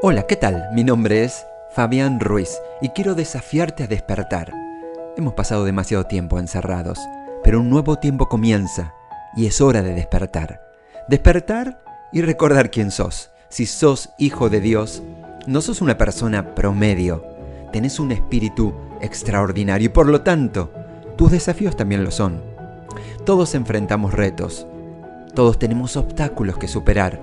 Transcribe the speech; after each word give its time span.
Hola, 0.00 0.28
¿qué 0.28 0.36
tal? 0.36 0.68
Mi 0.74 0.84
nombre 0.84 1.24
es 1.24 1.44
Fabián 1.72 2.20
Ruiz 2.20 2.60
y 2.80 2.90
quiero 2.90 3.16
desafiarte 3.16 3.82
a 3.82 3.88
despertar. 3.88 4.52
Hemos 5.16 5.34
pasado 5.34 5.64
demasiado 5.64 6.04
tiempo 6.04 6.38
encerrados, 6.38 7.00
pero 7.42 7.58
un 7.58 7.68
nuevo 7.68 7.96
tiempo 7.96 8.28
comienza 8.28 8.94
y 9.34 9.46
es 9.46 9.60
hora 9.60 9.82
de 9.82 9.94
despertar. 9.94 10.62
Despertar 11.08 11.82
y 12.12 12.22
recordar 12.22 12.70
quién 12.70 12.92
sos. 12.92 13.32
Si 13.48 13.66
sos 13.66 14.10
hijo 14.18 14.48
de 14.48 14.60
Dios, 14.60 15.02
no 15.48 15.60
sos 15.60 15.80
una 15.80 15.98
persona 15.98 16.54
promedio, 16.54 17.24
tenés 17.72 17.98
un 17.98 18.12
espíritu 18.12 18.76
extraordinario 19.00 19.86
y 19.86 19.92
por 19.92 20.06
lo 20.06 20.20
tanto, 20.20 20.72
tus 21.16 21.32
desafíos 21.32 21.76
también 21.76 22.04
lo 22.04 22.12
son. 22.12 22.40
Todos 23.26 23.56
enfrentamos 23.56 24.14
retos, 24.14 24.64
todos 25.34 25.58
tenemos 25.58 25.96
obstáculos 25.96 26.56
que 26.56 26.68
superar, 26.68 27.20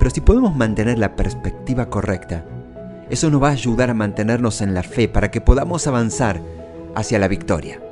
pero 0.00 0.10
si 0.10 0.22
podemos 0.22 0.56
mantener 0.56 0.98
la 0.98 1.14
perspectiva 1.14 1.90
correcta, 1.90 2.46
eso 3.10 3.28
nos 3.28 3.42
va 3.42 3.48
a 3.48 3.52
ayudar 3.52 3.90
a 3.90 3.94
mantenernos 3.94 4.62
en 4.62 4.72
la 4.72 4.82
fe 4.82 5.08
para 5.08 5.30
que 5.30 5.42
podamos 5.42 5.86
avanzar 5.86 6.40
hacia 6.94 7.18
la 7.18 7.28
victoria. 7.28 7.82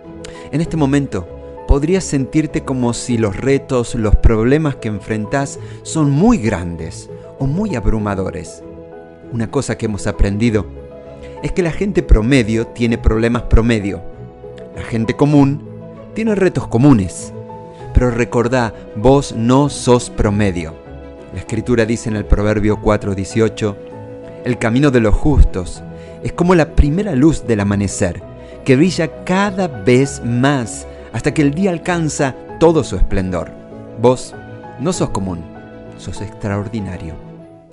En 0.51 0.63
este 0.63 0.79
momento, 0.79 1.29
podrías 1.69 2.05
sentirte 2.05 2.65
como 2.65 2.95
si 2.95 3.19
los 3.19 3.37
retos, 3.37 3.95
los 3.95 4.17
problemas 4.17 4.77
que 4.77 4.89
enfrentás 4.89 5.59
son 5.83 6.11
muy 6.11 6.39
grandes 6.39 7.11
o 7.39 7.47
muy 7.47 7.77
abrumadores. 7.77 8.63
Una 9.31 9.51
cosa 9.51 9.77
que 9.77 9.85
hemos 9.85 10.07
aprendido 10.07 10.65
es 11.43 11.53
que 11.53 11.63
la 11.63 11.73
gente 11.73 12.03
promedio 12.03 12.69
tiene 12.69 12.97
problemas 12.97 13.43
promedio. 13.43 14.01
La 14.75 14.83
gente 14.83 15.15
común 15.15 15.63
tiene 16.15 16.35
retos 16.35 16.69
comunes. 16.69 17.35
Pero 17.93 18.11
recordá, 18.13 18.73
vos 18.97 19.35
no 19.37 19.69
sos 19.69 20.09
promedio. 20.09 20.88
La 21.33 21.41
escritura 21.41 21.85
dice 21.85 22.09
en 22.09 22.17
el 22.17 22.25
Proverbio 22.25 22.81
4:18, 22.81 23.77
el 24.45 24.59
camino 24.59 24.91
de 24.91 25.01
los 25.01 25.15
justos 25.15 25.83
es 26.23 26.33
como 26.33 26.55
la 26.55 26.75
primera 26.75 27.15
luz 27.15 27.47
del 27.47 27.61
amanecer, 27.61 28.23
que 28.65 28.77
brilla 28.77 29.25
cada 29.25 29.69
vez 29.69 30.23
más 30.25 30.87
hasta 31.13 31.35
que 31.35 31.43
el 31.43 31.53
día 31.53 31.71
alcanza 31.71 32.35
todo 32.59 32.83
su 32.83 32.97
esplendor. 32.97 33.51
Vos 34.01 34.35
no 34.81 34.93
sos 34.93 35.11
común, 35.11 35.45
sos 35.99 36.21
extraordinario. 36.21 37.15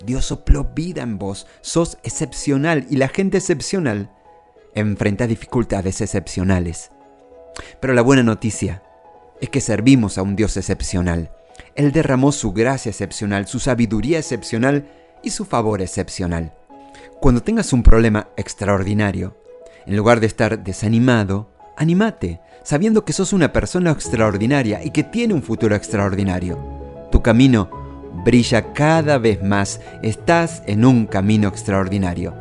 Dios 0.05 0.25
sopló 0.25 0.65
vida 0.75 1.01
en 1.01 1.17
vos, 1.17 1.47
sos 1.61 1.97
excepcional 2.03 2.85
y 2.89 2.97
la 2.97 3.07
gente 3.07 3.37
excepcional 3.37 4.11
enfrenta 4.75 5.25
dificultades 5.27 6.01
excepcionales. 6.01 6.91
Pero 7.79 7.93
la 7.93 8.01
buena 8.01 8.23
noticia 8.23 8.83
es 9.41 9.49
que 9.49 9.61
servimos 9.61 10.17
a 10.17 10.21
un 10.21 10.35
Dios 10.35 10.57
excepcional. 10.57 11.31
Él 11.75 11.91
derramó 11.91 12.31
su 12.31 12.53
gracia 12.53 12.89
excepcional, 12.89 13.47
su 13.47 13.59
sabiduría 13.59 14.19
excepcional 14.19 14.87
y 15.21 15.31
su 15.31 15.45
favor 15.45 15.81
excepcional. 15.81 16.53
Cuando 17.19 17.43
tengas 17.43 17.73
un 17.73 17.83
problema 17.83 18.29
extraordinario, 18.37 19.35
en 19.85 19.97
lugar 19.97 20.19
de 20.19 20.27
estar 20.27 20.63
desanimado, 20.63 21.49
animate, 21.77 22.39
sabiendo 22.63 23.03
que 23.03 23.13
sos 23.13 23.33
una 23.33 23.51
persona 23.51 23.91
extraordinaria 23.91 24.83
y 24.83 24.91
que 24.91 25.03
tiene 25.03 25.33
un 25.33 25.43
futuro 25.43 25.75
extraordinario. 25.75 26.57
Tu 27.11 27.21
camino 27.21 27.69
brilla 28.23 28.73
cada 28.73 29.17
vez 29.17 29.43
más. 29.43 29.81
Estás 30.01 30.63
en 30.65 30.85
un 30.85 31.05
camino 31.05 31.47
extraordinario. 31.47 32.33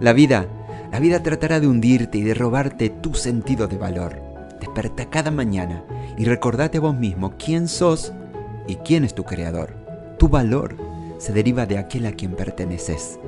La 0.00 0.12
vida, 0.12 0.46
la 0.90 0.98
vida 0.98 1.22
tratará 1.22 1.60
de 1.60 1.68
hundirte 1.68 2.18
y 2.18 2.22
de 2.22 2.34
robarte 2.34 2.90
tu 2.90 3.14
sentido 3.14 3.68
de 3.68 3.78
valor. 3.78 4.20
Desperta 4.60 5.08
cada 5.08 5.30
mañana 5.30 5.84
y 6.18 6.24
recordate 6.24 6.78
a 6.78 6.82
vos 6.82 6.94
mismo 6.94 7.34
quién 7.38 7.68
sos 7.68 8.12
y 8.70 8.76
quién 8.76 9.04
es 9.04 9.14
tu 9.14 9.24
creador. 9.24 9.74
Tu 10.18 10.28
valor 10.28 10.76
se 11.18 11.32
deriva 11.32 11.66
de 11.66 11.78
aquel 11.78 12.06
a 12.06 12.12
quien 12.12 12.32
perteneces. 12.36 13.18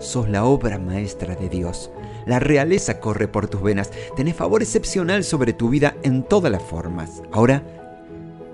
Sos 0.00 0.28
la 0.28 0.44
obra 0.44 0.78
maestra 0.78 1.36
de 1.36 1.48
Dios. 1.48 1.90
La 2.26 2.40
realeza 2.40 3.00
corre 3.00 3.28
por 3.28 3.48
tus 3.48 3.62
venas. 3.62 3.90
Tenés 4.16 4.34
favor 4.34 4.60
excepcional 4.62 5.22
sobre 5.24 5.52
tu 5.52 5.68
vida 5.68 5.96
en 6.02 6.24
todas 6.24 6.50
las 6.50 6.62
formas. 6.62 7.22
Ahora, 7.32 7.62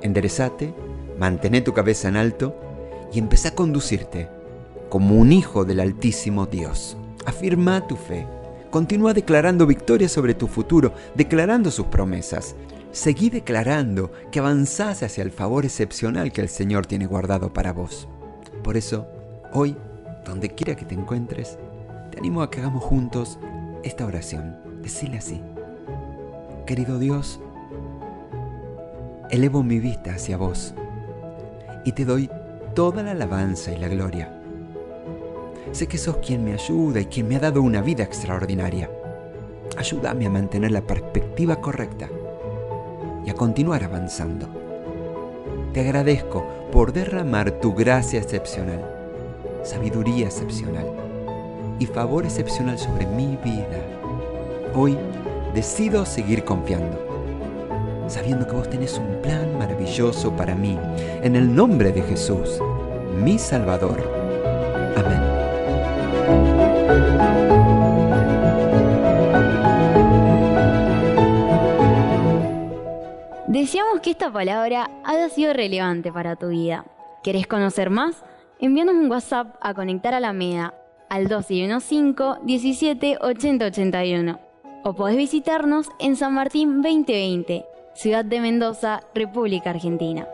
enderezate, 0.03 0.75
mantén 1.19 1.65
tu 1.65 1.73
cabeza 1.73 2.09
en 2.09 2.17
alto 2.17 2.55
y 3.13 3.19
empecé 3.19 3.49
a 3.49 3.55
conducirte 3.55 4.29
como 4.91 5.17
un 5.17 5.33
hijo 5.33 5.65
del 5.65 5.81
Altísimo 5.81 6.47
Dios. 6.47 6.97
Afirma 7.25 7.87
tu 7.87 7.97
fe. 7.97 8.27
Continúa 8.71 9.15
declarando 9.15 9.67
victoria 9.67 10.09
sobre 10.09 10.35
tu 10.35 10.47
futuro, 10.47 10.93
declarando 11.15 11.71
sus 11.71 11.87
promesas. 11.87 12.55
Seguí 12.95 13.29
declarando 13.29 14.13
que 14.31 14.39
avanzás 14.39 15.03
hacia 15.03 15.25
el 15.25 15.33
favor 15.33 15.65
excepcional 15.65 16.31
que 16.31 16.43
el 16.43 16.49
Señor 16.49 16.87
tiene 16.87 17.07
guardado 17.07 17.53
para 17.53 17.73
vos. 17.73 18.09
Por 18.63 18.77
eso, 18.77 19.09
hoy, 19.53 19.77
donde 20.25 20.51
quiera 20.51 20.77
que 20.77 20.85
te 20.85 20.95
encuentres, 20.95 21.59
te 22.13 22.19
animo 22.19 22.41
a 22.41 22.53
que 22.53 22.61
hagamos 22.61 22.85
juntos 22.85 23.41
esta 23.83 24.07
oración. 24.07 24.61
Decile 24.81 25.19
así. 25.19 25.43
Querido 26.67 27.01
Dios, 27.01 27.41
elevo 29.29 29.65
mi 29.65 29.81
vista 29.81 30.15
hacia 30.15 30.37
vos 30.37 30.73
y 31.85 31.91
te 31.91 32.05
doy 32.05 32.31
toda 32.77 33.03
la 33.03 33.11
alabanza 33.11 33.73
y 33.73 33.79
la 33.79 33.89
gloria. 33.89 34.41
Sé 35.73 35.89
que 35.89 35.99
sos 35.99 36.19
quien 36.19 36.45
me 36.45 36.53
ayuda 36.53 37.01
y 37.01 37.07
quien 37.07 37.27
me 37.27 37.35
ha 37.35 37.41
dado 37.41 37.61
una 37.61 37.83
vida 37.83 38.05
extraordinaria. 38.05 38.89
Ayúdame 39.77 40.27
a 40.27 40.31
mantener 40.31 40.71
la 40.71 40.83
perspectiva 40.83 41.61
correcta 41.61 42.09
y 43.25 43.31
a 43.31 43.35
continuar 43.35 43.85
avanzando. 43.85 44.47
Te 45.73 45.81
agradezco 45.81 46.47
por 46.71 46.93
derramar 46.93 47.51
tu 47.53 47.75
gracia 47.75 48.21
excepcional, 48.21 48.85
sabiduría 49.63 50.27
excepcional 50.27 50.87
y 51.79 51.87
favor 51.87 52.25
excepcional 52.25 52.79
sobre 52.79 53.07
mi 53.07 53.37
vida. 53.43 53.81
Hoy 54.75 54.97
decido 55.55 56.05
seguir 56.07 56.45
confiando, 56.45 56.99
sabiendo 58.09 58.47
que 58.47 58.55
vos 58.55 58.69
tenés 58.69 58.99
un 58.99 59.21
plan 59.23 59.59
maravilloso 59.59 60.33
para 60.37 60.55
mí, 60.55 60.79
en 61.23 61.37
el 61.37 61.55
nombre 61.55 61.93
de 61.93 62.03
Jesús 62.03 62.61
mi 63.23 63.39
Salvador. 63.39 64.03
Amén. 64.97 65.23
Que 74.05 74.11
esta 74.11 74.31
palabra 74.31 74.91
haya 75.03 75.31
sido 75.31 75.55
relevante 75.55 76.13
para 76.13 76.37
tu 76.37 76.49
vida. 76.49 76.85
¿Querés 77.23 77.47
conocer 77.47 77.89
más? 77.89 78.23
Envíanos 78.61 78.97
un 78.97 79.11
WhatsApp 79.11 79.57
a 79.63 79.73
Conectar 79.73 80.13
a 80.13 80.21
la 80.21 80.35
MEDA 80.35 80.75
al 81.09 81.23
1215 81.23 82.45
17 82.45 83.17
80 83.23 83.65
81 83.65 84.41
o 84.85 84.93
podés 84.93 85.17
visitarnos 85.17 85.89
en 85.99 86.17
San 86.17 86.35
Martín 86.35 86.83
2020, 86.83 87.65
Ciudad 87.95 88.27
de 88.27 88.41
Mendoza, 88.41 89.01
República 89.15 89.71
Argentina. 89.71 90.29